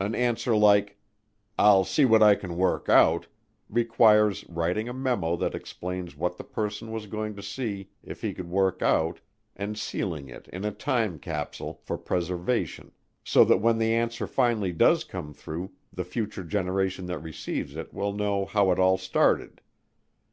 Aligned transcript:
An 0.00 0.12
answer 0.16 0.56
like, 0.56 0.98
"I'll 1.56 1.84
see 1.84 2.04
what 2.04 2.20
I 2.20 2.34
can 2.34 2.56
work 2.56 2.88
out," 2.88 3.28
requires 3.70 4.44
writing 4.48 4.88
a 4.88 4.92
memo 4.92 5.36
that 5.36 5.54
explains 5.54 6.16
what 6.16 6.36
the 6.36 6.42
person 6.42 6.90
was 6.90 7.06
going 7.06 7.36
to 7.36 7.44
see 7.44 7.90
if 8.02 8.20
he 8.20 8.34
could 8.34 8.48
work 8.50 8.82
out 8.82 9.20
and 9.54 9.78
sealing 9.78 10.28
it 10.28 10.48
in 10.48 10.64
a 10.64 10.72
time 10.72 11.20
capsule 11.20 11.74
for 11.84 11.96
preservation 11.96 12.90
so 13.22 13.44
that 13.44 13.60
when 13.60 13.78
the 13.78 13.92
answer 13.94 14.26
finally 14.26 14.72
does 14.72 15.04
come 15.04 15.32
through 15.32 15.70
the 15.92 16.02
future 16.02 16.42
generation 16.42 17.06
that 17.06 17.20
receives 17.20 17.76
it 17.76 17.94
will 17.94 18.12
know 18.12 18.46
how 18.46 18.72
it 18.72 18.80
all 18.80 18.98
started. 18.98 19.60